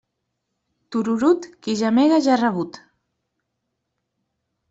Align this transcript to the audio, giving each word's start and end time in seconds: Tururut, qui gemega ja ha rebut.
Tururut, 0.95 1.43
qui 1.67 1.75
gemega 1.81 2.19
ja 2.27 2.33
ha 2.37 2.39
rebut. 2.43 2.81